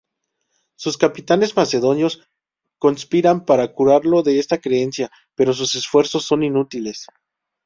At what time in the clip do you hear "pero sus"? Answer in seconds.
5.35-5.75